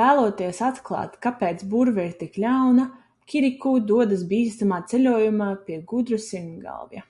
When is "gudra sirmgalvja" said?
5.94-7.06